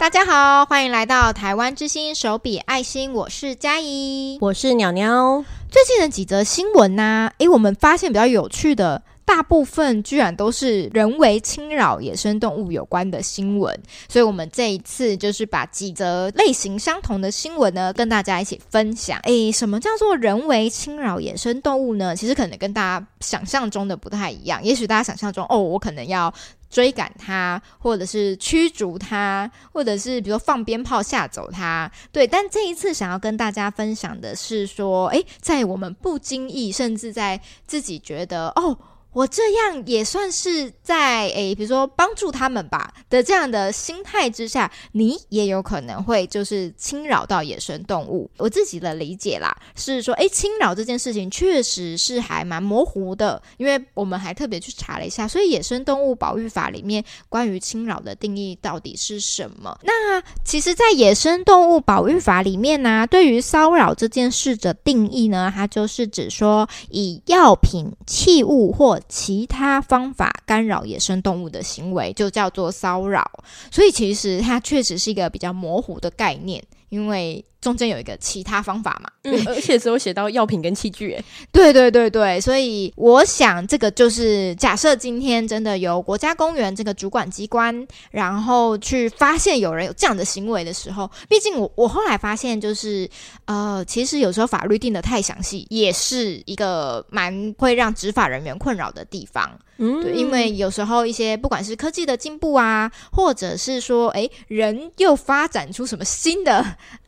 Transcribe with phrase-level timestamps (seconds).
[0.00, 5.44] 大家好，欢迎来到台湾之星手笔爱心，我是佳怡，我是鸟鸟。
[5.70, 7.32] 最近的几则新闻呢、啊？
[7.36, 9.02] 诶，我们发现比较有趣的。
[9.26, 13.78] 大部分居然都是人为侵扰野生动物有关的新闻，
[14.08, 19.20] 所以我们这一次就是把几则类型相同的新闻呢，跟大家一起分享。
[19.24, 22.16] 诶，什么叫做人为侵扰野生动物呢？
[22.16, 24.60] 其实可能跟大家想象中的不太一样。
[24.64, 26.32] 也许大家想象中，哦，我可能要
[26.70, 31.90] 追赶他，或者是驱逐他，或者是比如说放鞭炮吓走他。
[32.12, 38.78] 对，但这一次想要跟大家分享的是说，诶，在我们不经意，甚至在自己觉得，哦。
[39.12, 48.30] 我这样也算是在诶，比如说帮助他们吧的这样的心态之下，你也有可能会就是侵扰到野生动物。
[48.36, 59.76] 我自己的理解啦，是说，诶，侵扰这件事情确实是还蛮模糊的，因为我们还特别去查了一下，所以《野生动物保育法》里面关于侵扰的定义到底是什么？
[59.82, 73.28] 那其实，在《野生动物保育法》里面呢，对于骚扰这件事的定义呢，它就是指说以药品、器物或其他方法干扰野生动物的行为，就叫做骚扰。
[73.70, 77.44] 所以，其实它确实是一个比较模糊的概念，因为。
[77.60, 93.08] 中间有一个其他方法嘛，嗯， 而且只有写到药品跟器具，诶，对对对对，所以我想这个就是假设今天真的由国家公园这个主管机关，然后去发现有人有这样的行为的时候，毕竟我我后来发现就是
[93.44, 106.64] 呃，其实有时候法律定的太详细，也是一个蛮会让执法人员困扰的地方，嗯，对，因为有时候一些不管是科技的进步啊，或者是说诶人又发展出什么新的。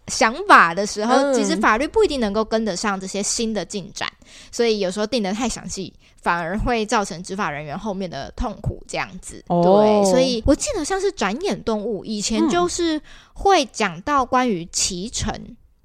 [0.09, 8.83] 想法的时候，其实法律不一定能够跟得上这些新的进展，嗯、所以有时候定得太详细，反而会造成执法人员后面的痛苦。
[8.89, 13.01] 这样子，哦、对，所以我记得像是展演动物，以前就是
[13.33, 15.33] 会讲到关于骑乘，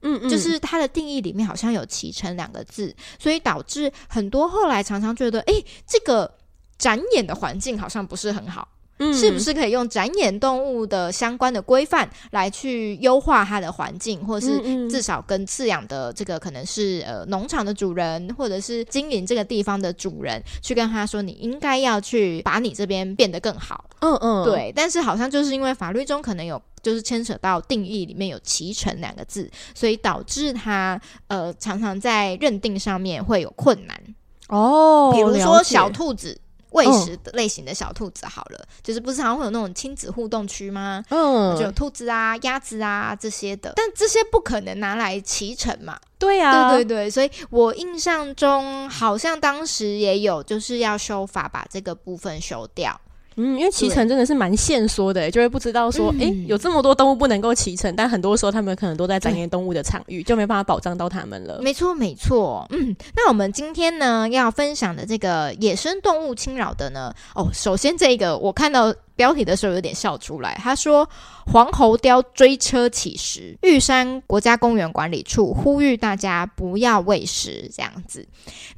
[0.01, 5.53] 嗯，嗯，就是它的定义里面好像有骑乘两个字，所以导致很多后来常常觉得，哎，
[5.85, 6.29] 这个
[6.77, 8.67] 展演的环境好像不是很好。
[8.99, 23.85] 嗯，是不是可以用展演动物的相关的规范来去优化它的环境，或者是至少跟饲养的这个可能是呃农场的主人，或者是经营这个地方的主人，去跟他说，你应该要去把你这边变得更好。
[23.99, 24.73] 嗯嗯，对。
[24.75, 33.99] 但是好像就是因为法律中可能有就是牵扯到定义里面有“骑乘”两个字，所以导致他呃常常在认定上面会有困难。
[34.47, 36.39] 哦，比如说小兔子。
[36.77, 41.03] 喂食的类型的小兔子好了，嗯、就是不是常常会有那种亲子互动区吗？
[41.09, 45.99] 嗯，就有兔子啊、鸭子啊这些的，但这些不可能拿来骑乘嘛。
[46.19, 52.99] 对啊，对对对，所以我印象中好像当时也有就是要修法把这个部分修掉。
[53.37, 61.59] 嗯，因为骑乘真的是蛮限缩的，就会不知道说，哎、嗯，有这么多动物不能够骑乘，但很多时候他们可能都在展演动物的场域，就没办法保障到他们了。
[61.61, 62.65] 没错，没错。
[62.71, 71.09] 嗯，那我们今天呢要分享的这个野生动物侵扰的呢，哦，首先这个我看到标题的时候有点笑出来，他说
[71.47, 78.25] 黄喉貂追车乞食，玉山国家公园管理处呼吁大家不要喂食这样子。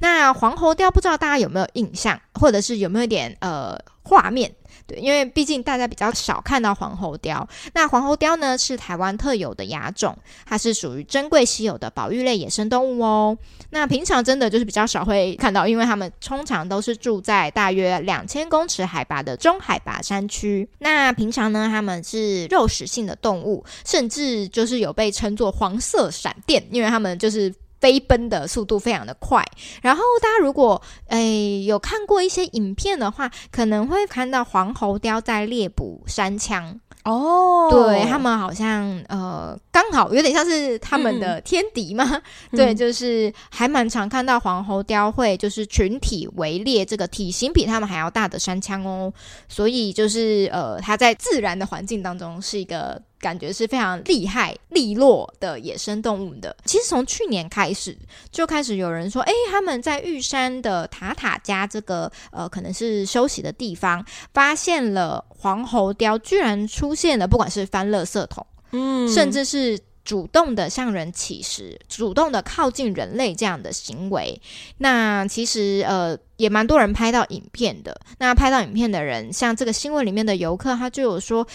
[0.00, 3.78] 那黄喉貂不知道大家有没有印象，或者是有没有点呃。
[4.02, 4.50] 画面
[4.90, 7.46] 对，因为毕竟大家比较少看到黄喉貂。
[7.74, 13.38] 那黄喉貂呢，是台湾特有的亚种，它是属于珍贵稀有的保育类野生动物哦。
[13.70, 20.68] 那平常真的就是比较少会看到，因为它们通常都是住在大约两千公尺海拔的中海拔山区。
[20.80, 27.54] 那平常呢，它们是肉食性的动物，甚至就是有被称作黄色闪电，因为它们就是。
[27.80, 29.44] 飞奔的速度非常的快，
[29.80, 42.04] 然后大家如果诶有看过一些影片的话，可能会看到黄喉貂在猎捕山羌哦，对，他们好像呃刚好有点像是他们的天敌嘛，
[42.50, 49.10] 嗯、对，就是还蛮常看到黄喉貂会就是群体围猎这个体型比他们还要大的山羌哦，
[49.48, 53.00] 所以就是呃它在自然的环境当中是一个。
[53.20, 56.56] 感觉是非常厉害、利落的野生动物的。
[56.64, 57.96] 其实从去年开始
[58.32, 74.40] 就开始有人说，哎，他们在玉山的塔塔家这个呃，可能是休息的地方，发现了黄喉貂居然出现了，不管是翻垃圾桶，嗯，甚至是主动的向人乞食、主动的靠近人类这样的行为。
[74.78, 78.00] 那其实呃，也蛮多人拍到影片的。
[78.18, 81.46] 那拍到影片的人，像这个新闻里面的游客，他就有说。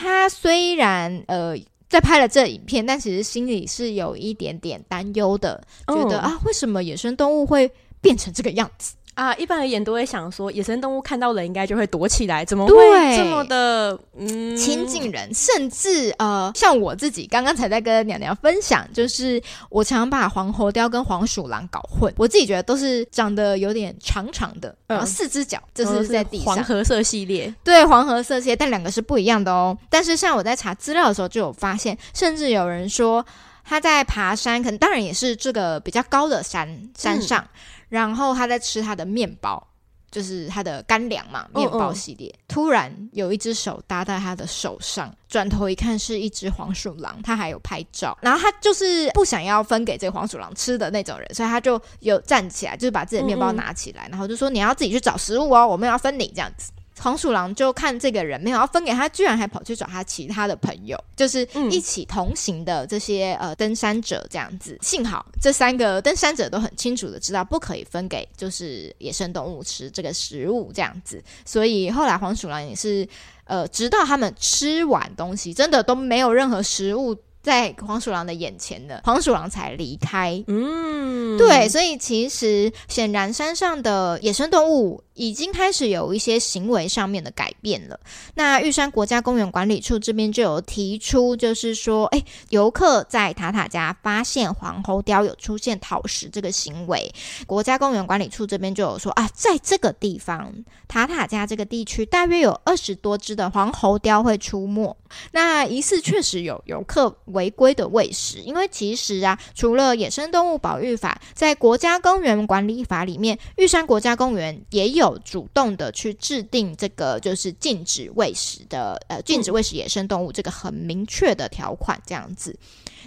[0.00, 1.54] 他虽然呃
[1.90, 7.70] 在拍了这影片，但其实心里是有一点点担忧的，觉得、哦、啊，为什么野生动物会
[8.00, 8.94] 变成这个样子？
[9.20, 12.74] 啊，一般而言都会想说，野生动物看到人应该就会躲起来，怎么会
[13.18, 15.28] 这么的嗯亲近人？
[15.34, 19.38] 甚至呃，像我自己刚刚才在跟娘娘分享，就是
[19.68, 29.76] 我常把黄喉貂跟黄鼠狼搞混，我自己觉得都是长得有点长长的，然后四只脚，这是在地上黄褐色系列，对，黄褐色系列，但两个是不一样的哦。
[29.90, 33.22] 但是像我在查资料的时候就有发现，甚至有人说
[33.66, 37.42] 他在爬山，可能当然也是这个比较高的山山上。
[37.42, 37.48] 嗯
[37.90, 39.62] 然后他在吃他的面包，
[40.10, 42.34] 就是他的干粮嘛，面包系列。
[42.48, 48.16] 突然有一只手搭在他的手上，转头一看是一只黄鼠狼，他还有拍照。
[48.22, 54.08] 然后他就是不想要分给这个黄鼠狼吃的那种人，所以他就有站起来，就是把自己的面包拿起来。
[54.08, 56.72] 然后就说你要自己去找食物哦，我们要分你这样子。
[57.00, 64.78] 黄鼠狼就看这个人没有要分给他，居然还跑去找他其他的朋友，就是一起同行的这些呃登山者这样子。
[64.82, 73.08] 幸好这三个登山者都很清楚的知道不可以分给就是野生动物吃这个食物这样子，所以后来黄鼠狼也是
[73.44, 77.16] 呃直到他们吃完东西，真的都没有任何食物。
[77.42, 80.44] 在黄鼠狼的眼前的黄鼠狼才离开。
[80.46, 88.00] 嗯，对，所以其实显然山上的野生动物已经开始有一些行为上面的改变了。
[88.36, 97.12] 那玉山国家公园管理处这边就有提出，就是说，哎，游客在塔塔加发现黄喉貂有出现讨食这个行为，
[97.46, 100.50] 国家公园管理处这边就有说啊，在这个地方
[100.88, 104.96] 塔塔加这个地区，大约有二十多只的黄喉貂会出没。
[105.32, 122.56] 那疑似确实有游客违规的喂食，因为其实啊，除了野生动物保育法，在国家公园管理法里面，玉山国家公园也有主动的去制定这个就是禁止喂食的，呃，禁止喂食野生动物这个很明确的条款，这样子。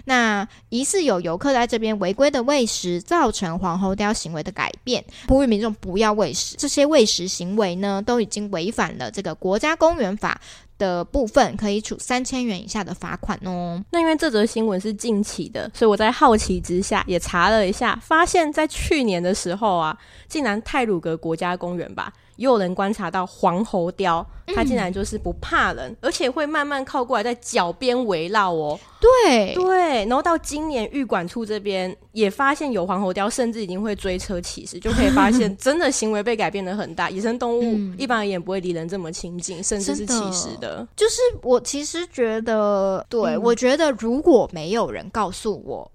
[0.06, 6.56] 那疑似有游客在这边违规的喂食，造成黄喉貂行为的改变，呼吁民众不要喂食。
[6.58, 10.38] 这些喂食行为呢，都已经违反了这个国家公园法。
[10.78, 13.82] 的部分可以处三千元以下的罚款哦。
[13.90, 19.96] 那因为这则新闻是近期的，所以我在好奇之下也查了一下，发现在去年的时候啊，
[20.28, 22.12] 竟然泰鲁格国家公园吧。
[22.36, 28.78] 也有人观察到黄喉貂，它竟然就是不怕人，嗯，而且会慢慢靠过来，在脚边围绕哦。
[29.00, 37.08] 对对，然后到今年玉管处这边也发现有黄喉貂，甚至已经会追车起食，就可以发现 真的行为被改变的很大。
[37.10, 40.88] 野生动物一般而言不会离人这么亲近，甚至是起食的，的。
[40.96, 45.90] 就是我其实觉得，对、嗯、我觉得如果没有人告诉我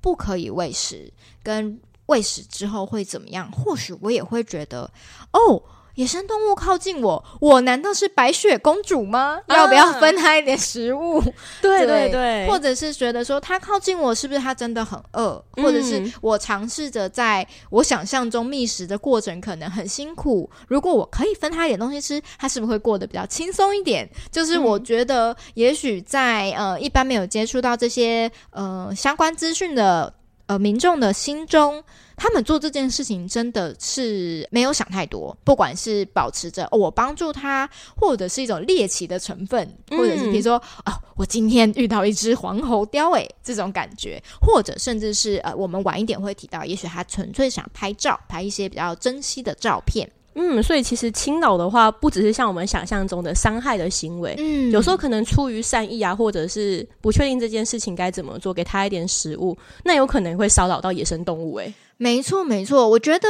[0.00, 4.90] 不可以喂食，跟喂食之后会怎么样，或许我也会觉得
[5.32, 5.62] 哦。
[5.94, 9.40] 野生动物靠近我，我难道是白雪公主吗？
[9.46, 11.22] 啊、要不要分它一点食物？
[11.62, 15.42] 对对对，或者是觉得说它靠近我，是不是它真的很饿？
[15.56, 24.08] 嗯、或者是我尝试着在我想象中觅食的过程可能很辛苦，如果我可以分它一点东西吃，它是不是会过得比较轻松一点？
[24.30, 30.12] 就是我觉得，也许在呃一般没有接触到这些呃相关资讯的
[30.54, 31.82] 呃民众的心中。
[32.16, 40.54] 他们做这件事情真的是没有想太多，不管是保持着、哦、我帮助他，或者是一种猎奇的成分，或者是比如说
[40.86, 50.08] 哦，我今天遇到一只黄喉貂，诶，这种感觉，或者甚至是呃，我们晚一点会提到，也许他纯粹想拍照，拍一些比较珍惜的照片。
[50.34, 61.64] 嗯，所以其实侵扰的话，不只是像我们想象中的伤害的行为，嗯，有时候可能出于善意啊，或者是不确定这件事情该怎么做，给他一点食物，那有可能会骚扰到野生动物、欸。
[61.66, 62.88] 诶，没错，没错。
[62.88, 63.28] 我觉得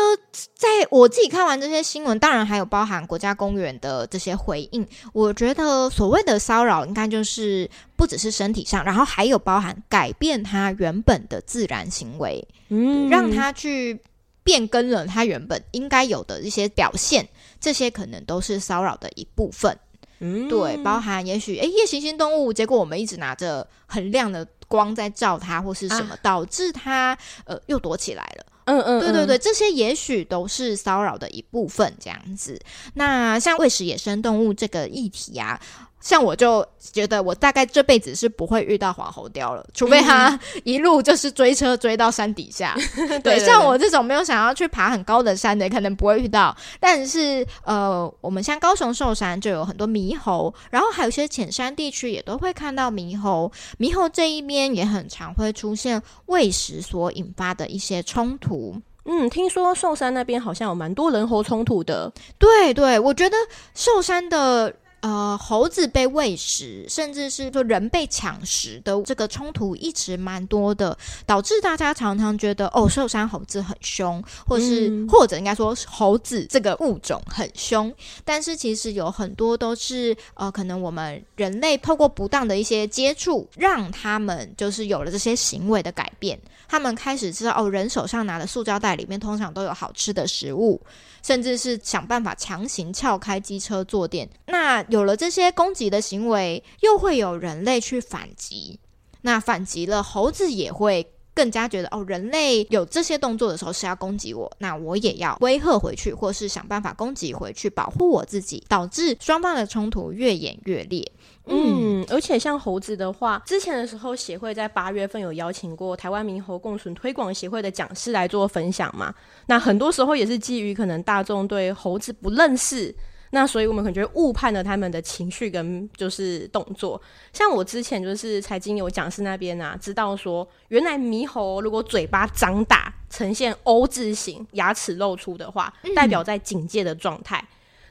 [0.54, 14.00] 在我自己看完这些新闻，当然还有包含国家公园的这些回应，我觉得所谓的骚扰，应该就是不只是身体上，然后还有包含改变它原本的自然行为，嗯，让它去。
[14.44, 17.26] 变更了他原本应该有的一些表现，
[17.58, 19.76] 这些可能都是骚扰的一部分。
[20.20, 28.46] 嗯，对，包含也许诶，夜行性动物，结果我们一直拿着很亮的光在照它，或是什么，啊、导致它呃又躲起来了。
[28.66, 32.58] 嗯嗯，对对对，这些也许都是骚扰的一部分，这样子。
[32.94, 35.60] 那像喂食野生动物这个议题啊。
[36.00, 42.74] 像我就觉得，我大概这辈子是不会遇到黄喉貂了，除非他一路就是追车追到山底下。
[42.94, 46.54] 对，对，对，像我这种没有想要去爬很高的山的，可能不会遇到。
[46.78, 53.50] 但是，呃，我们像高雄寿山就有很多猕猴，然后还有一些浅山地区也都会看到猕猴。
[53.78, 58.76] 猕猴这一边也很常会出现喂食所引发的一些冲突。
[59.06, 62.12] 嗯，听说寿山那边好像有蛮多人猴冲突的。
[62.38, 63.36] 对对，我觉得
[63.74, 64.70] 寿山的。
[65.04, 70.96] 呃，呃猴子被喂食，甚至是说人被抢食的这个冲突一直蛮多的，
[71.26, 77.92] 导致大家常常觉得哦，受伤猴子很凶，或是、嗯、或者应该说猴子这个物种很凶，
[78.24, 86.38] 但是其实有很多都是呃，可能我们人类透过不当的一些接触，让他们就是有了这些行为的改变。
[86.66, 90.80] 他们开始知道哦，人手上拿的塑胶袋里面通常都有好吃的食物，
[91.22, 94.28] 甚至是想办法强行撬开机车坐垫。
[94.46, 98.78] 那有了这些攻击的行为，又会有人类去反击。
[99.22, 111.04] 那反击了，猴子也会更加觉得哦，人类有这些动作的时候是要攻击我，那我也要威吓回去，或是想办法攻击回去，保护我自己，导致双方的冲突越演越烈。
[111.46, 119.12] 嗯，而且像猴子的话，之前的时候协会在八月份有邀请过台湾猕猴共存推广协会的讲师来做分享嘛。
[119.46, 122.94] 那很多时候也是基于可能大众对猴子不认识，
[123.34, 127.00] 那所以我们可能就误判了他们的情绪跟就是动作。
[127.32, 137.44] 像我之前就是财经有讲师那边啊，知道说原来猕猴如果嘴巴张大，呈现 O 字形，牙齿露出的话，代表在警戒的状态。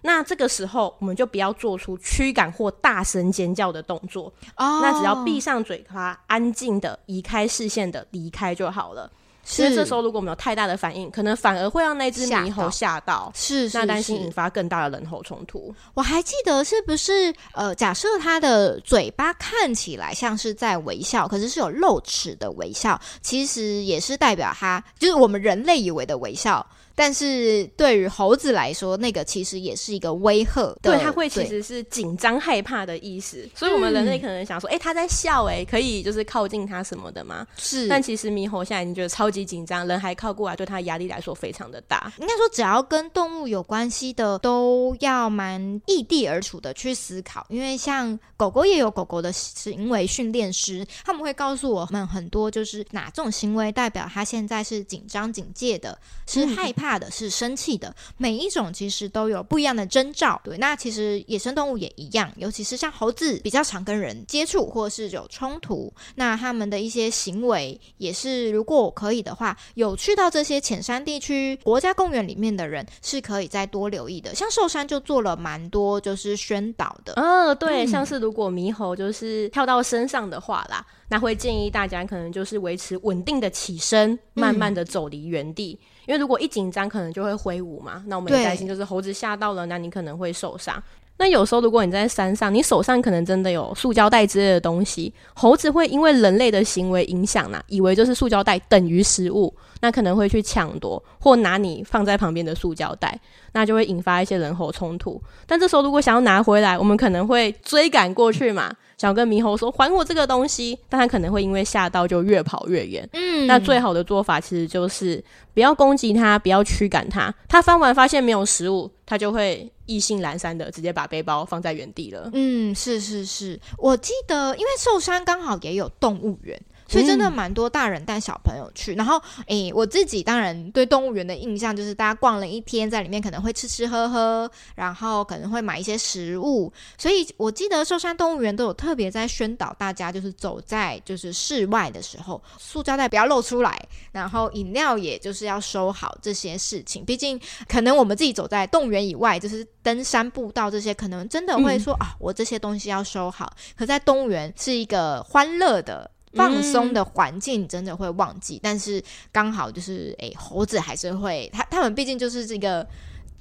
[0.03, 4.31] 那这个时候，我们就不要做出驱赶或大声尖叫的动作。
[4.55, 9.11] 哦，那只要闭上嘴巴，安静的移开视线的离开就好了。
[9.43, 15.73] 其实这时候如果没有太大的反应，可能反而会让那只猕猴吓到，是，是，那担心引发更大的人猴冲突。
[15.93, 26.65] 我还记得是不是呃，假设它的嘴巴看起来像是在微笑，可是是有露齿的微笑，其实也是代表它就是我们人类以为的微笑。
[26.95, 33.49] 但是对于猴子来说，那个其实也是一个威吓，对，它会其实是紧张害怕的意思。
[33.55, 37.47] 所以，我们人类可能想说，哎、嗯，他在笑，哎，可以就是靠近它什么的吗？
[37.57, 37.87] 是。
[37.87, 42.13] 但其实猕猴现在已经觉得超级紧张，人还靠过来，对他压力来说非常的大。
[42.19, 47.43] 应该说，只要跟动物有关系的，都要蛮异地而处的去思考。
[47.49, 55.97] 因为像狗狗也有狗狗的行为训练师，他们会告诉我们很多，就是哪种行为代表它现在是紧张警戒的，
[56.27, 56.82] 是害怕。
[56.83, 60.39] 怕的是生气的，每一种其实都有不一样的征兆。
[60.43, 74.35] 对，那其实野生动物也一样，尤其是像猴子比较常跟人接触或是有冲突，那他们的一些行为也是，如果可以的话，有去到这些浅山地区、国家公园里面的人是可以再多留意的。
[74.35, 77.13] 像寿山就做了蛮多就是宣导的。
[77.13, 85.79] 嗯、哦，对，像是如果猕猴就是跳到身上的话啦，那会建议大家可能就是维持稳定的起身，慢慢的走离原地。
[85.81, 88.03] 嗯因为如果一紧张，可能就会挥舞嘛。
[88.07, 90.81] 那我们也担心，就是猴子吓到了，那你可能会受伤。
[91.15, 103.17] 那有时候，如果你在山上，你手上可能真的有塑胶袋之类的东西，猴子会因为人类的行为影响呢，以为就是塑胶袋等于食物，那可能会去抢夺或拿你放在旁边的塑胶袋，
[103.51, 105.21] 那就会引发一些人猴冲突。
[105.45, 108.75] 但这时候如果想要拿回来，我们可能会追赶过去嘛。
[109.03, 113.05] 想跟猕猴说还我这个东西，但他可能会因为吓到就越跑越远。
[113.11, 115.21] 嗯，那最好的做法其实就是
[115.53, 117.33] 不要攻击他，不要驱赶他。
[117.49, 122.29] 他翻完发现没有食物，他就会意兴阑珊的直接把背包放在原地了。
[122.31, 126.57] 嗯，是是是，我记得因为寿山刚好也有动物园。
[126.93, 136.71] 所以真的蛮多大人带小朋友去，嗯、然后诶、欸，我自己当然对动物园的印象就是大家逛了一天，在里面可能会吃吃喝喝，然后可能会买一些食物。
[136.97, 143.75] 所以我记得寿山动物园都有特别在宣导大家，就是走在就是室外的时候，塑胶袋不要露出来，
[144.11, 147.03] 然后饮料也就是要收好这些事情。
[147.03, 153.51] 毕竟可能我们自己走在动物园以外，就是登山步道这些，可能真的会说、嗯、啊，我这些东西要收好。
[153.75, 156.11] 可在动物园是一个欢乐的。
[156.33, 162.85] 放松的环境，真的会忘记，嗯、但是刚好就是，诶、欸，猴子还是会，它它们毕竟就是这个，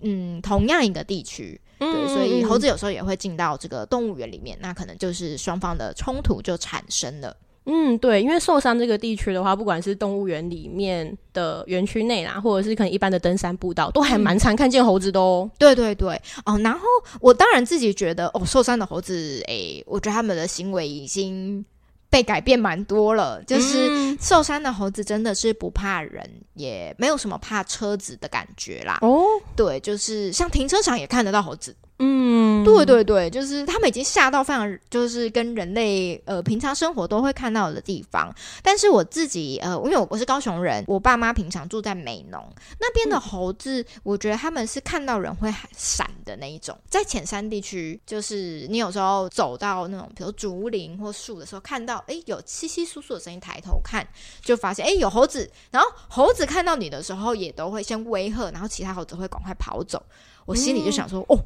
[0.00, 7.36] 嗯，同样一个地区，对，嗯、所以猴子有时候也会进到这个动物园里面，那可能就是双方的冲突就产生了。
[7.64, 15.48] 嗯，对，因为寿山这个地区的话，不管是动物园里面的园区内啦，或者是可能一般的登山步道，都还蛮常看见猴子的哦。
[15.58, 16.80] 对对对，哦，然后
[17.20, 21.64] 我当然自己觉得，哦，寿山的猴子，诶、欸，我觉得他们的行为已经。
[22.12, 28.98] 被改变蛮多了，就是寿山的猴子真的是不怕人，也没有什么怕车子的感觉啦。
[29.00, 29.24] 哦，
[29.56, 31.74] 对，就是像停车场也看得到猴子。
[32.04, 38.34] 嗯，对对对，就是他们已经吓到非常，就是跟人类呃平常生活都会看到的地方。
[38.60, 42.44] 但是我自己呃，因为我我是高雄人，我爸妈平常住在美浓
[42.80, 46.76] 那边的猴子，嗯、我觉得他们是看到人会闪的那一种。
[46.90, 54.04] 在浅山地区，就是你有时候走到那种比如竹林或树的时候，看到哎有稀稀疏疏的声音，抬头看
[54.40, 60.02] 就发现哎有猴子，然后猴子看到你的时候也都会先威吓，然后其他猴子会赶快跑走。
[60.46, 61.44] 我心里就想说、嗯、哦。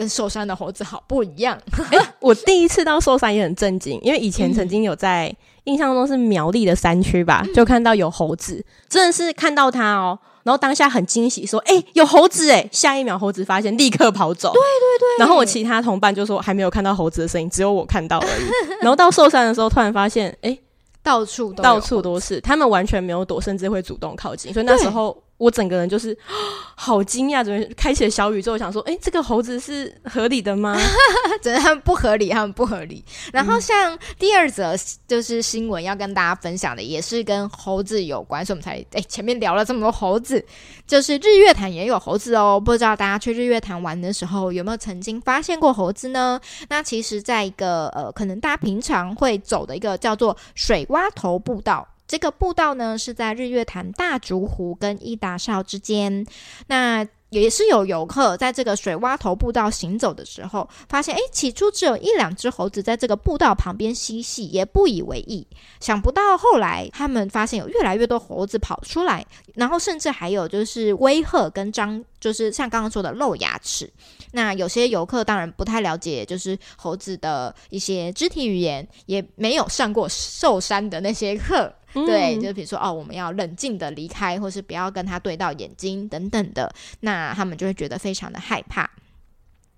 [0.00, 1.58] 跟寿山的猴子好不一样。
[1.90, 10.18] 欸、 我第一次到寿山也很震惊，因为以前曾经有在、嗯、印象中是苗栗的山区吧，就看到有猴子，真的是看到它哦。
[10.42, 14.50] 然后当下很惊喜，说：“哎、欸，有猴子哎！”下一秒猴子发现，立刻跑走。
[14.54, 15.18] 对对对。
[15.18, 18.44] 然后我其他同伴就说还没有看到猴子的身影，只有我看到而已。
[18.80, 20.60] 然后到寿山的时候，突然发现，哎、欸，
[21.02, 24.50] 到处都到处都是，他们完全没有躲，甚至会主动靠近。
[24.50, 25.14] 所以那时候。
[25.40, 26.16] 我整个人就是
[26.76, 28.58] 好惊讶，怎么开启了小宇宙？
[28.58, 30.78] 想说，哎、这个猴子是合理的吗？
[31.40, 33.02] 真的，他们不合理，他们不合理。
[33.32, 34.74] 然后像第二则
[35.08, 40.44] 就是新闻要跟大家分享的，也是跟猴子有关，所以我们才哎、前面聊了这么多猴子，
[40.86, 42.60] 就是日月潭也有猴子哦。
[42.62, 46.38] 不知道大家去日月潭玩的时候有没有曾经发现过猴子呢？
[46.68, 51.86] 那其实，在一个呃，可能大家平常会走的一个叫做水洼头步道。
[52.10, 56.26] 这个步道呢，是在日月潭大竹湖跟伊达邵之间。
[56.66, 65.46] 那也是有游客在这个水洼头步道行走的时候，发现，诶，起初只有一两只猴子在这个步道旁边嬉戏，也不以为意。
[65.78, 69.24] 想不到后来，他们发现有越来越多猴子跑出来，
[69.54, 73.88] 然后甚至还有就是威吓跟张，就是像刚刚说的露牙齿。
[74.32, 81.72] 那有些游客当然不太了解，就是猴子的一些肢体语言，也没有上过寿山的那些课。
[81.92, 88.88] 对，就比如说哦，我们要冷静的离开，或是不要跟他对到眼睛等等的，那他们就会觉得非常的害怕。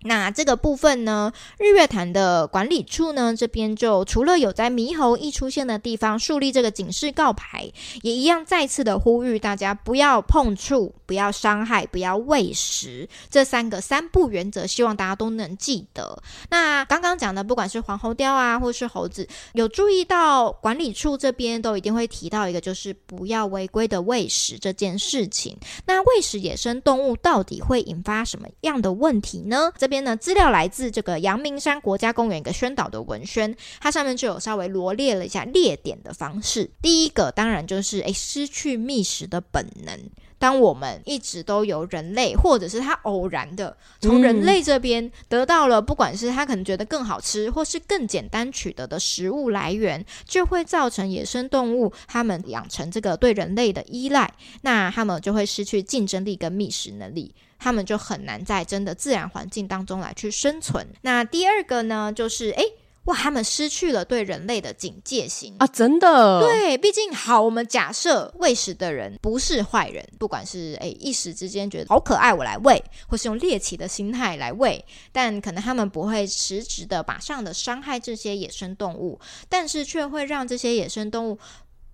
[0.05, 7.71] 那这个部分呢，日月潭的管理处呢，这边就除了有在猕猴一出现的地方树立这个警示告牌，
[8.03, 16.21] 也一样再次的呼吁大家不要碰触、不要伤害、不要喂食这三个三不原则，希望大家都能记得。
[16.51, 25.57] 那刚刚讲的，不管是黄喉貂啊，或是猴子，有注意到管理处这边都一定会提到一个，就是不要违规的喂食这件事情。
[25.87, 29.73] 那喂食野生动物到底会引发什么样的问题呢？
[29.77, 36.71] 这边呢，资料来自这个阳明山国家公园一个宣导的文宣，它上面就有稍微罗列了一下列点的方式。
[36.81, 39.99] 第一个当然就是诶，失去觅食的本能。
[40.39, 57.33] 当我们一直都由人类，或者是他偶然的从人类这边得到了，不管是他可能觉得更好吃，或是更简单取得的食物来源，就会造成野生动物它们养成这个对人类的依赖，那它们就会失去竞争力跟觅食能力。
[57.63, 60.85] 他们就很难在真的自然环境当中来去生存。
[61.03, 62.65] 那第二个呢，就是诶，
[63.05, 65.67] 哇，他们失去了对人类的警戒心啊！
[65.67, 81.39] 真的，对，毕竟好，我们假设喂食的人不是坏人，不管是诶一时之间觉得好可爱，我来喂，或是用猎奇的心态来喂，但可能他们不会实质的马上的伤害这些野生动物，但是却会让这些野生动物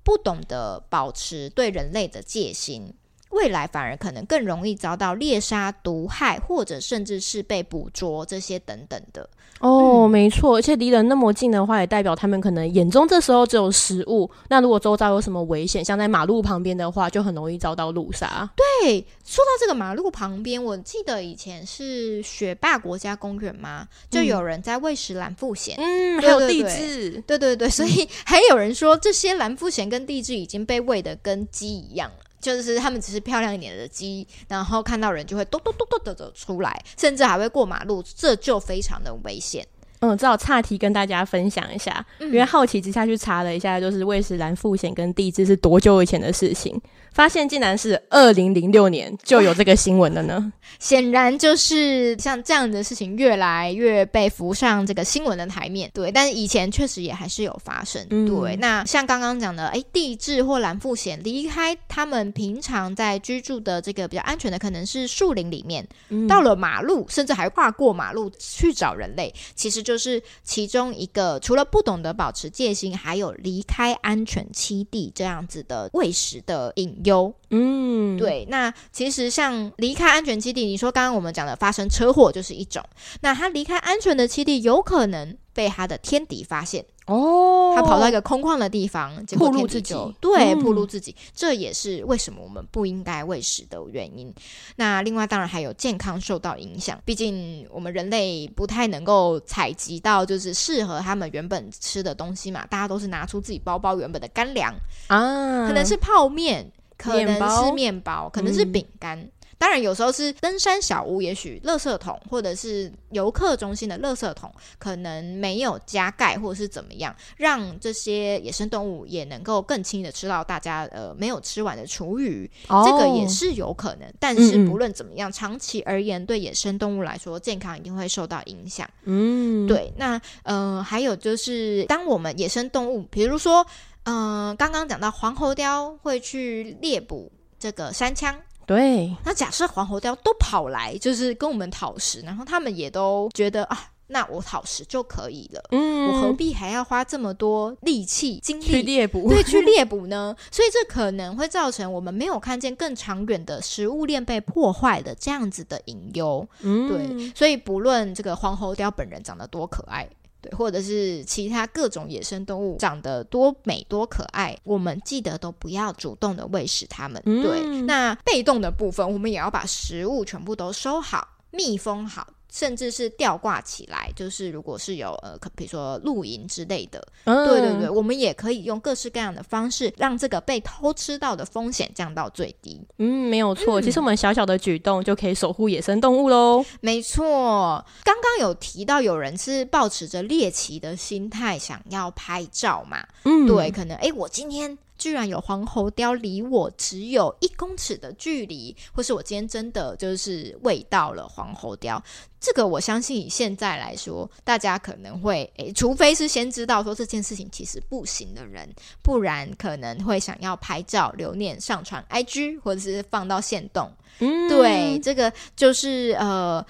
[0.03, 2.95] 不懂得保持对人类的戒心。
[3.31, 9.29] 未来反而可能更容易遭到猎杀、毒害，或者甚至是被捕捉这些等等的。
[9.61, 14.31] 哦，嗯、没错，而且离人那么近的话，也代表他们可能眼中这时候只有食物。
[14.49, 18.49] 那如果周遭有什么危险，像在马路旁边的话，就很容易遭到路杀。
[18.55, 25.75] 对，说到这个马路旁边，我记得以前是学霸国家公园嘛，就有人在喂食蓝腹鹇。
[25.77, 27.21] 嗯，还有地质。
[27.27, 32.25] 对对对，所以还有人说，这些蓝腹鹇跟地质已经被喂的跟鸡一样了。
[32.41, 39.67] 就是他们只是漂亮一点的鸡，然后看到人就会咚咚咚咚的走出来，甚至还会过马路，这就非常的危险。
[40.01, 46.81] 嗯，正好岔题跟大家分享一下，嗯、因为好奇之下去查了一下，就是喂食蓝腹鷴跟地质是多久以前的事情。
[47.19, 55.91] 发现竟然是二零零六年就有这个新闻了呢， 显然就是像这样的事情越来越被浮上这个新闻的台面。
[55.93, 58.07] 对，但是以前确实也还是有发生。
[58.11, 78.47] 嗯、对，那像刚刚讲的，哎，地质或蓝腹鷴离开他们平常在居住的这个比较安全的，可能是树林里面，嗯、到了马路，甚至还跨过马路去找人类，其实就是其中一个除了不懂得保持戒心，还有离开安全栖地这样子的喂食的隐忧，嗯，对。
[78.49, 82.83] 那其实像离开安全基地，你说刚刚我们讲的发生车祸就是一种。
[83.21, 87.75] 那他离开安全的基地，有可能被他的天敌发现哦。
[87.75, 94.33] 他跑到一个空旷的地方，结果暴露自己，对，暴露自己，这也是为什么我们不应该喂食的原因。
[94.77, 104.75] 那另外当然还有健康受到影响，毕竟我们人类不太能够采集到就是适合他们原本吃的东西嘛，大家都是拿出自己包包原本的干粮
[105.07, 106.71] 啊，可能是泡面。
[106.99, 124.13] 可能是面包，可能是饼干，嗯、当然有时候是登山小屋，也许垃圾桶或者是游客中心的垃圾桶可能没有加盖，或者是怎么样，让这些野生动物也能够更轻易的吃到大家呃没有吃完的厨余，哦、这个也是有可能。
[124.19, 128.89] 但是不论怎么样，嗯嗯长期而言对野生动物来说，健康一定会受到影响。
[129.05, 129.93] 嗯，对。
[129.97, 133.65] 那呃还有就是，当我们野生动物，比如说。
[134.09, 139.15] 嗯，刚刚讲到黄喉貂会去猎捕这个山羌，对。
[139.23, 149.29] 那假设黄喉貂都跑来，就是跟我们讨食，然后他们也都觉得啊，那我讨食就可以了，嗯，我何必还要花这么多力气精力去猎捕？
[149.29, 150.35] 对，去猎捕呢？
[150.51, 156.49] 所以这可能会造成我们没有看见更长远的食物链被破坏的这样子的隐忧。
[156.63, 157.33] 嗯，对。
[157.35, 160.09] 所以不论这个黄喉貂本人长得多可爱。
[160.41, 167.23] 对，或者是其他各种野生动物长得多美多可爱，我们记得都不要主动的喂食它们。
[167.27, 172.27] 嗯、对，那被动的部分，我们也要把食物全部都收好、密封好。
[172.53, 182.81] 甚至是吊挂起来，就是如果是有呃，比如说露营之类的，嗯、对对对，我们也可以用各式各样的方式，让这个被偷吃到的风险降到最低。
[182.99, 186.65] 嗯，没有错，嗯、其实我们小小的举动就可以守护野生动物喽。
[186.81, 193.07] 没错，刚刚有提到有人是抱持着猎奇的心态想要拍照嘛？
[193.25, 194.79] 嗯，对，可能哎，我今天。
[194.99, 202.03] 居然有黄喉貂离我只有一公尺的距离，或是我今天真的就是喂到了黄喉貂，
[202.41, 208.69] 这个我相信以现在来说，大家可能会诶，除非是先知道说这件事情其实不行的人，
[209.01, 213.91] 不然可能会想要拍照留念、上传 IG 或者是放到线动。
[214.19, 216.65] 嗯，对，这个就是呃，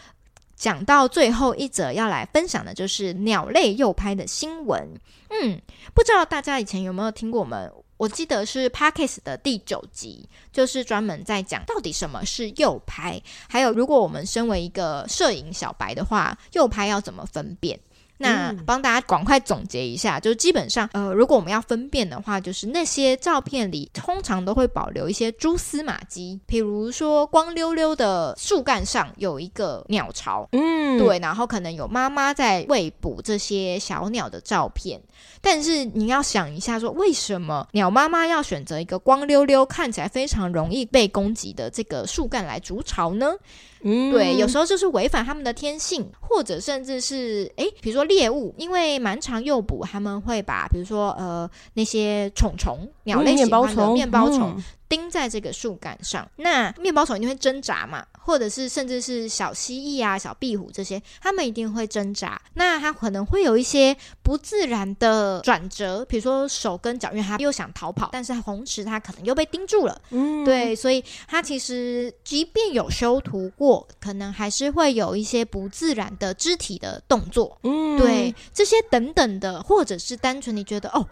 [0.55, 4.87] 讲到最后一则要来分享的就是鸟类诱拍的新闻。
[5.31, 5.61] 嗯，
[5.95, 7.73] 不知道大家以前有没有听过我们？
[7.99, 17.79] 我记得是 Parkes 的第九集，就是专门在讲到底什么是右拍，还有如果我们身为一个摄影小白的话，右拍要怎么分辨？
[18.19, 35.01] 那帮大家赶快总结一下，就是基本上，呃，如果我们要分辨的话，就是那些照片里通常都会保留一些蛛丝马迹，比如说光溜溜的树干上有一个鸟巢，嗯，对，然后可能有妈妈在喂捕这些小鸟的照片。
[35.41, 43.33] 但是你要想一下说，说为什么鸟妈妈要选择一个光溜溜、看起来非常容易被攻击的这个树干来筑巢呢？
[43.83, 53.95] 嗯，对，有时候就是违反他们的天性，或者甚至是诶，比如说猎物，因为蛮长诱捕，他们会把比如说呃那些虫虫，鸟类喜欢的面包虫。
[53.95, 62.39] 面包虫嗯钉在这个树干上，那面包虫一定会挣扎嘛，或者是甚至是小蜥蜴啊、小壁虎这些，它们一定会挣扎。
[62.53, 69.99] 那它可能会有一些不自然的转折，比如说手跟脚，因为它又想逃跑，但是同时它可能又被盯住了。
[70.11, 77.59] 嗯，对，所以它其实即便有修图过，可能还是会有一些不自然的肢体的动作。
[77.63, 81.09] 嗯，对，这些等等的，或者是单纯你觉得哦。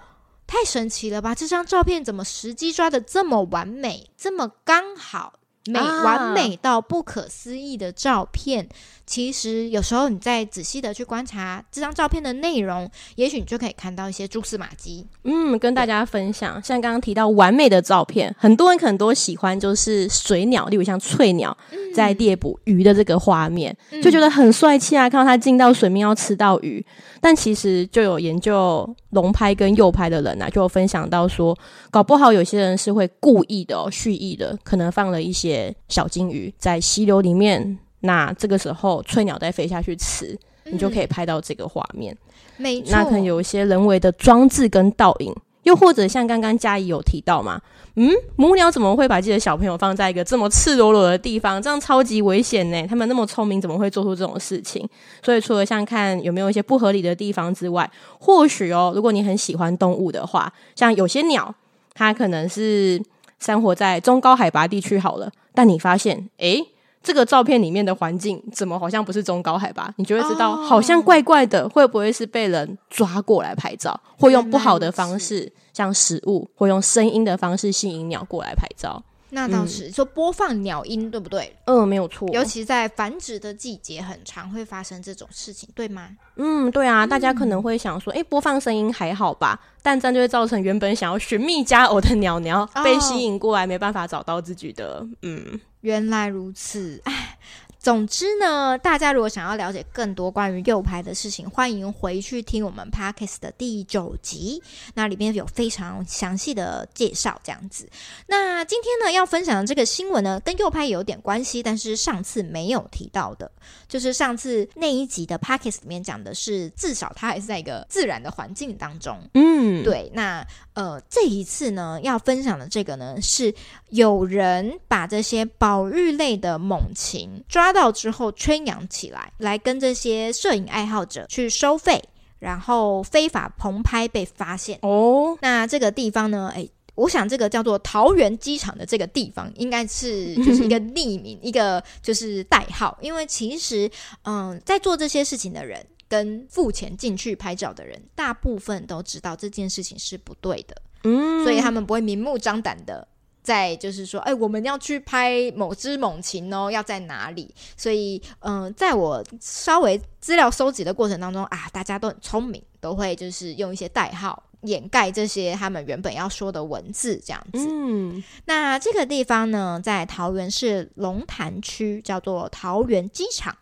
[0.49, 1.35] 太神奇了吧！
[1.35, 5.33] 这张照片怎么时机抓的这么完美，这么刚好？
[5.67, 8.69] 美完美到不可思议的照片，啊、
[9.05, 15.07] 其实有时候你再仔细的去观察这张照片的内容，也许你就可以看到一些蛛丝马迹。
[15.25, 21.57] 嗯，跟大家分享，像刚刚提到完美的照片，很多人可能都喜欢，就是水鸟，例如像翠鸟
[21.95, 25.09] 在猎捕鱼的这个画面，嗯、就觉得很帅气啊！
[25.09, 26.85] 看到它进到水面要吃到鱼，
[27.21, 31.59] 但其实就有研究笼拍跟右拍的人啊，就有分享到说，
[31.91, 35.75] 搞不好有些人是会故意的、哦、蓄意的，可能放了一些。
[35.89, 42.15] 小金鱼在溪流里面，那这个时候翠鸟在飞下去吃，嗯、你就可以拍到这个画面。
[42.59, 45.35] 没错，那可能有一些人为的装置跟倒影，
[45.67, 47.61] 又或者像刚刚佳怡有提到嘛，
[47.97, 51.61] 嗯，母鸟怎么会把自己的小朋友放在一个这么赤裸裸的地方？
[51.61, 52.87] 这样超级危险呢！
[52.87, 54.89] 他们那么聪明，怎么会做出这种事情？
[55.23, 61.55] 所以除了像看有没有一些不合理的地方之外，或许哦，如果你很喜欢动物的话，像有些鸟，
[61.95, 63.03] 它可能是。
[63.39, 66.67] 生活在中高海拔地区好了，但你发现，诶，
[67.07, 69.95] 这个照片里面的环境怎么好像不是中高海拔？
[69.97, 79.01] 你就会知道，好像怪怪的，哦、会不会是被人抓过来拍照，或用不好的方式，像食物，或用声音的方式吸引鸟过来拍照？
[79.31, 81.55] 那倒是，说、嗯、播放鸟音，对不对？
[81.65, 82.29] 嗯，没有错。
[82.29, 86.09] 尤其在繁殖的季节，很常会发生这种事情，对吗？
[86.37, 87.07] 嗯，对啊。
[87.07, 89.61] 大家可能会想说，哎、嗯，播放声音还好吧？
[89.83, 95.07] 但这样就会造成原本想要寻觅佳偶的鸟鸟被吸引过来，没办法找到自己的。
[95.23, 97.01] 嗯，原来如此。
[97.05, 97.39] 哎。
[97.87, 104.61] 总之呢，大家如果想要了解更多关于右派的事情，欢迎回去听我们 Podcast 的第九集，
[104.95, 107.41] 那里面有非常详细的介绍。
[107.45, 107.89] 这样子，
[108.27, 113.49] 那今天呢要分享的这个新闻呢，跟右派有点关系，但是上次没有提到的，
[113.87, 119.17] 就是上次那一集的 Podcast 里面讲的是，至少它还是在一个自然的环境当中。
[119.35, 120.11] 嗯，对。
[120.13, 120.45] 那
[120.75, 123.55] 呃，这一次呢要分享的这个呢，是
[123.91, 132.03] 有人把这些保育类的猛禽抓到之后圈养起来，来跟这些摄影爱好者去收费，
[132.41, 134.81] 然后非法棚拍被发现。
[134.83, 136.69] 哦，那这个地方呢，诶。
[136.97, 142.97] 我想这个叫做桃园机场的这个地方，应该是就是一个匿名，一个就是代号。
[143.03, 143.91] 因为其实，
[144.23, 153.07] 嗯，在做这些事情的人跟付钱进去拍照的人，大部分都知道这件事情是不对的，嗯，所以他们不会明目张胆的
[153.47, 157.55] 在就是说，哎，我们要去拍某只猛禽哦，要在哪里？
[157.77, 164.43] 所以，嗯，在我稍微资料搜集的过程当中啊，大家都很聪明，都会就是用一些代号。
[164.63, 167.69] 掩盖这些他们原本要说的文字，这样子。
[167.71, 173.57] 嗯，那这个地方呢，在桃园市龙潭区，叫做桃园机场。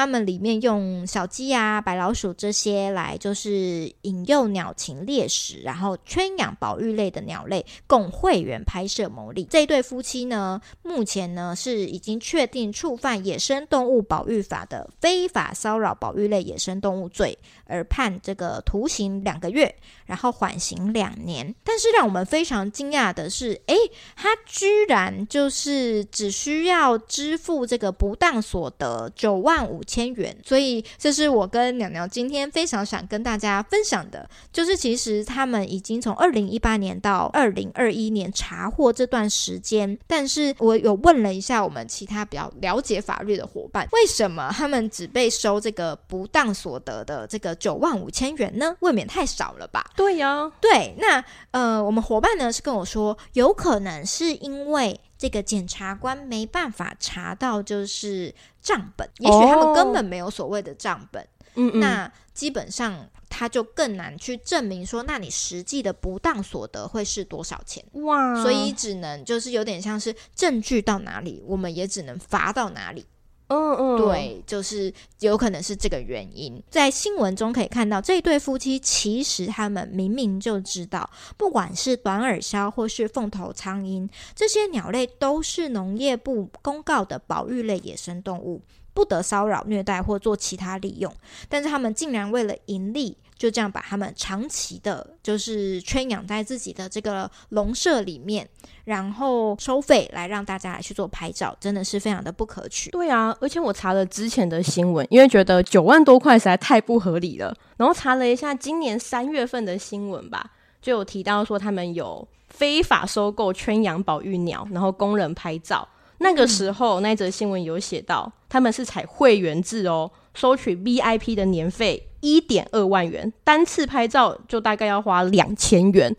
[0.00, 9.44] 他们里面用小鸡啊、白老鼠这些来，就是引诱鸟禽猎食，然后圈养保育类的鸟类，供会员拍摄牟利。
[9.44, 19.74] 这对夫妻呢，目前呢是已经确定触犯野生动物保育法的非法骚扰保育类野生动物罪，而判这个徒刑两个月，
[20.06, 21.54] 然后缓刑两年。
[21.62, 23.76] 但是让我们非常惊讶的是，诶，
[24.16, 29.84] 他居然就是只需要支付这个不当所得九万五。
[29.90, 48.76] 五千元，所以这是我跟鸟鸟今天非常想跟大家分享的，就是其实他们已经从二零一八年到二零二一年查获这段时间，但是我有问了一下我们其他比较了解法律的伙伴，为什么他们只被收这个不当所得的这个九万五千元呢？
[48.78, 49.90] 未免太少了吧？
[49.96, 55.00] 对呀，对，那呃，我们伙伴呢是跟我说，有可能是因为。
[55.20, 61.22] 这个检察官没办法查到，就是账本，也许他们根本没有所谓的账本。
[61.56, 67.84] 嗯、哦，那基本上他就更难去证明说，那你实际的不当所得会是多少钱？
[67.92, 73.04] 哇，所以只能就是有点像是证据到哪里，我们也只能罚到哪里。
[73.50, 76.62] 嗯嗯，对，就是有可能是这个原因。
[76.70, 88.62] 在新闻中可以看到，这对夫妻其实他们明明就知道，不管是短耳鸮或是凤头苍鹰，这些鸟类都是农业部公告的保育类野生动物，
[89.00, 91.10] 不得骚扰、虐待或做其他利用。
[91.48, 98.46] 但是他们竟然为了盈利，就这样把他们长期的，就是圈养在自己的这个笼舍里面，
[98.84, 102.90] 然后收费来让大家来去做拍照，真的是非常的不可取。
[102.90, 110.50] 对啊，而且我查了之前的新闻，因为觉得九万多块实在太不合理了，然后查了一下今年三月份的新闻吧，
[110.82, 115.88] 就有提到说他们有非法收购圈养保育鸟，然后供人拍照。
[116.22, 126.14] 那个时候，那则新闻有写到，他们是采会员制哦，收取 VIP 的年费一点二万元，单次拍照就大概要花两千元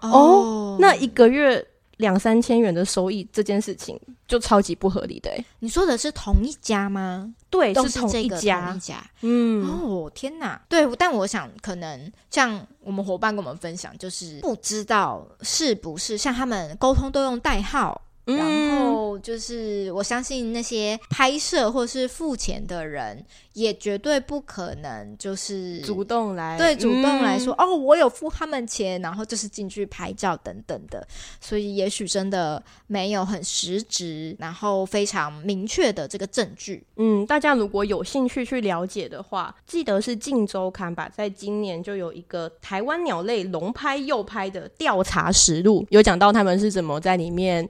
[0.00, 0.10] 哦。
[0.10, 5.30] 哦，那一个月两三千元的收益，这件事情就超级不合理的。
[5.60, 7.34] 你说的是同一家吗？
[7.48, 8.66] 对，是，是同一家。
[8.66, 9.10] 同一家。
[9.22, 10.60] 嗯，哦，天哪！
[10.68, 18.02] 对，但我想可能像我们伙伴跟我们分享，就是不知道是不是像他们沟通都用代号。
[18.36, 31.06] 然后就是，我相信那些拍摄或是付钱的人，也绝对不可能就是主动来对主动来说、嗯、哦，我有付他们钱，然后就是进去拍照等等的。
[31.40, 36.84] 所以也许真的没有很实质，然后非常明确的这个证据。
[36.96, 47.66] 嗯，大家如果有兴趣去了解的话，记得是《镜周刊》吧，在今年就有一个台湾鸟类龙拍诱拍的调查实录，有讲到他们是怎么在里面。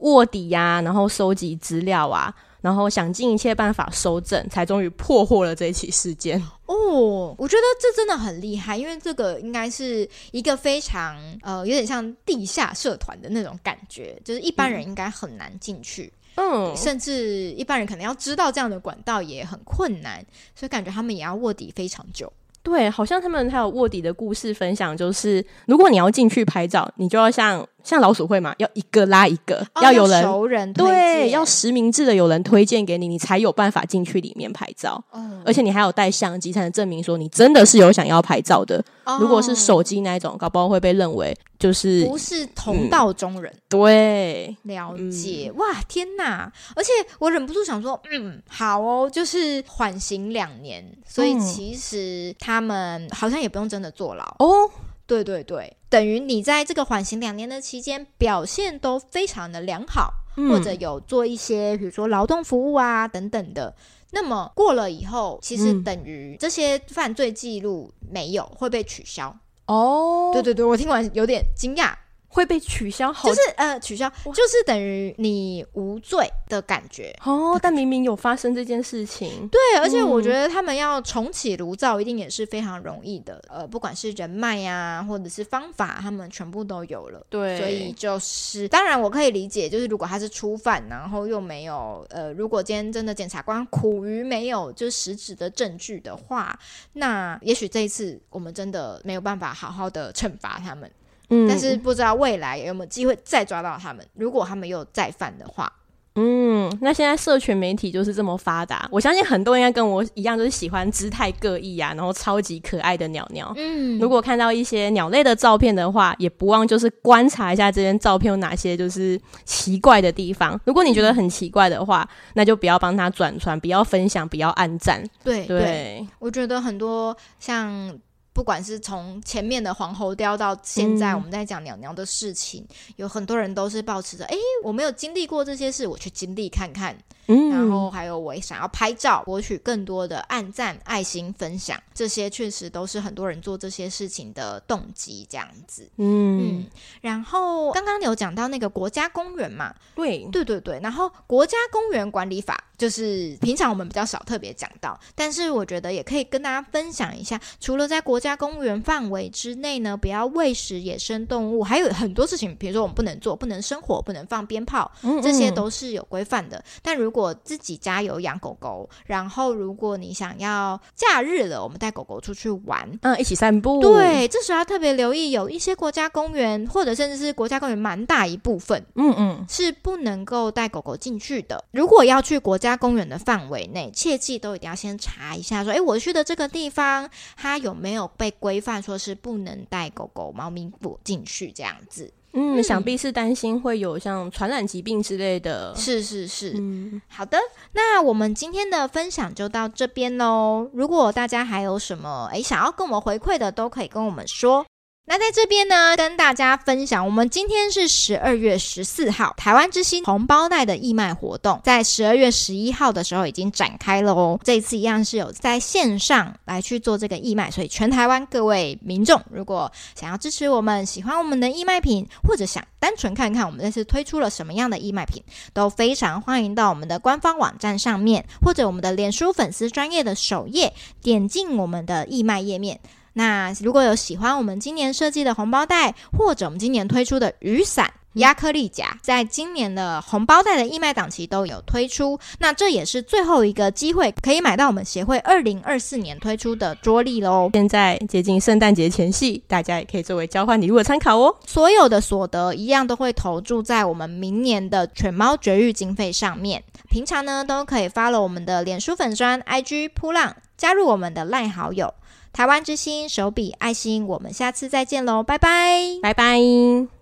[0.00, 6.40] 卧底呀、啊，然后收集资料啊，然后想尽一切办法收证，才终于破获了这一起事件。
[6.66, 22.32] 哦，我觉得这真的很厉害，因为这个应该是一个非常呃，有点像地下社团的那种感觉，就是一般人应该很难进去，嗯，甚至一般人可能要知道这样的管道也很困难，所以感觉他们也要卧底非常久。
[22.62, 35.02] 对，好像他们还有卧底的故事分享，就是如果你要进去拍照，你就要像像老鼠会嘛，要一个拉一个，哦、要有人熟人对，要实名制的有人推荐给你，你才有办法进去里面拍照。
[35.10, 38.82] 哦、而且你还有带相机，才能证明说你真的是有想要拍照的。
[39.04, 43.52] 哦、如果是手机那一种，搞不好会被认为就是不是同道中人。
[43.52, 46.52] 嗯、对，了解、嗯、哇，天哪！
[46.76, 54.70] 而且我忍不住想说，嗯，好哦，就是缓刑两年，所以其实他们好像也不用真的坐牢哦。
[55.06, 63.74] 对对对，等于你在这个缓刑两年的期间表现都非常的良好，嗯、或者有做一些比如说劳动服务啊等等的，
[64.12, 70.30] 那么过了以后，其实等于这些犯罪记录没有会被取消哦。
[70.32, 71.92] 对对对，我听完有点惊讶。
[72.32, 77.58] 会被取消好，就是呃取消，就是等于你无罪的感觉哦。
[77.60, 83.42] 但明明有发生这件事情，对，而且我觉得他们要重启炉灶，一定也是非常容易的。
[83.48, 87.20] 呃，不管是人脉呀，或者是方法，他们全部都有了。
[87.28, 96.56] 对，所以就是当然我可以理解，就是如果他是初犯，然后又没有呃，如果今天真的检察官苦于没有就是实质的证据的话，
[96.92, 100.88] 那也许这一次我们真的没有办法好好的惩罚他们。
[101.30, 104.04] 嗯，但是不知道未来有没有机会再抓到他们。
[104.14, 105.72] 如果他们又再犯的话，
[106.16, 113.52] 嗯，那现在社群媒体就是这么发达，我相信很多人应该跟我一样，就是喜欢姿态各异啊，然后超级可爱的鸟鸟。
[113.56, 120.60] 嗯，如果看到一些鸟类的照片的话，也不忘就是观察一下这张照片有哪些就是奇怪的地方。
[120.64, 125.00] 如果你觉得很奇怪的话，那就不要帮他转传，不要分享，不要按赞。
[125.22, 127.96] 对对，对，我觉得很多像。
[128.40, 136.96] 不管是从前面的黄喉貂到现在我们在讲鸟鸟的事情，嗯、有很多人都是保持着，哎，我没有经历过这些事，我去经历看看。
[137.26, 145.88] 嗯，然后还有我想要拍照，博取更多的按赞、爱心、分享，这些确实都是很多人做这些事情的动机，这样子。
[145.96, 146.66] 嗯嗯。
[147.00, 149.72] 然后刚刚有讲到那个国家公园嘛？
[149.94, 150.80] 对对对对。
[150.82, 164.90] 然后国家公园管理法就是平常我们比较少特别讲到，但是我觉得也可以跟大家分享一下，除了在国家公园范围之内呢，不要喂食野生动物，还有很多事情，比如说我们不能做，不能生火，不能放鞭炮，
[165.22, 166.56] 这些都是有规范的。
[166.58, 166.80] 嗯嗯。
[166.82, 181.62] 但如果如果自己家有养狗狗，然后如果你想要假日了，我们带狗狗出去玩，嗯，一起散步，对，这时候要特别留意，有一些国家公园或者甚至是国家公园蛮大一部分，嗯嗯，是不能够带狗狗进去的。
[181.72, 192.12] 如果要去国家公园的范围内，切记都一定要先查一下，说，哎，我去的这个地方，它有没有被规范，说是不能带狗狗、猫咪不进去这样子。
[192.32, 195.74] 嗯，想必是担心会有像传染疾病之类的。
[195.74, 197.38] 是是是，嗯，好的，
[197.72, 200.68] 那我们今天的分享就到这边喽。
[200.72, 204.64] 如果大家还有什么诶想要跟我们回馈的，都可以跟我们说。
[205.10, 214.38] 那在这边呢，跟大家分享，我们今天是十二月十四号，台湾之星红包袋的义卖活动，在十二月十一号的时候已经展开了哦。
[214.44, 225.20] 这一次一样是有在线上来去做这个义卖，所以全台湾各位民众，如果想要支持我们，喜欢我们的义卖品，或者想单纯看看我们这次推出了什么样的义卖品，
[225.52, 232.78] 都非常欢迎到我们的官方网站上面，或者我们的脸书粉丝专业的首页，点进我们的义卖页面。
[233.20, 242.18] 那如果有喜欢我们今年设计的红包袋，或者我们今年推出的雨伞、压克力夹，在今年的红包袋的义卖档期都有推出。
[242.38, 247.50] 那这也是最后一个机会，可以买到我们协会二零二四年推出的桌历喽。
[247.52, 251.36] 现在接近圣诞节前夕，大家也可以作为交换礼物的参考哦。
[251.46, 256.64] 所有的所得一样都会投注在我们明年的犬猫绝育经费上面。
[256.88, 261.92] 平常呢都可以 follow 我们的脸书粉砖、IG 扑浪，加入我们的赖好友。
[262.32, 266.99] 台湾之星手笔爱心，我们下次再见喽，拜拜，拜拜。